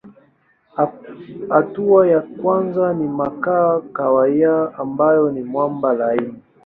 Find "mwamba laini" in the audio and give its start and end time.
5.43-6.35